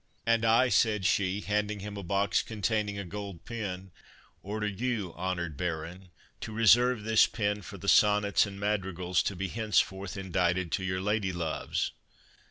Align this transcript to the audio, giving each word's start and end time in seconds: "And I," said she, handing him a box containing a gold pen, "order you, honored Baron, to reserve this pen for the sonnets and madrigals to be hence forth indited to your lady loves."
"And 0.25 0.43
I," 0.43 0.69
said 0.69 1.05
she, 1.05 1.41
handing 1.41 1.81
him 1.81 1.95
a 1.95 2.01
box 2.01 2.41
containing 2.41 2.97
a 2.97 3.05
gold 3.05 3.45
pen, 3.45 3.91
"order 4.41 4.65
you, 4.65 5.13
honored 5.15 5.55
Baron, 5.57 6.09
to 6.39 6.51
reserve 6.51 7.03
this 7.03 7.27
pen 7.27 7.61
for 7.61 7.77
the 7.77 7.87
sonnets 7.87 8.47
and 8.47 8.59
madrigals 8.59 9.21
to 9.21 9.35
be 9.35 9.47
hence 9.47 9.79
forth 9.79 10.17
indited 10.17 10.71
to 10.71 10.83
your 10.83 11.01
lady 11.01 11.31
loves." 11.31 11.91